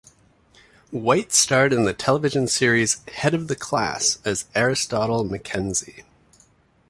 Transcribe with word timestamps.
White 0.89 1.31
starred 1.31 1.71
in 1.71 1.83
the 1.83 1.93
television 1.93 2.47
series 2.47 3.03
"Head 3.09 3.35
of 3.35 3.47
the 3.47 3.55
Class" 3.55 4.17
as 4.25 4.45
Aristotle 4.55 5.23
McKenzie. 5.25 6.05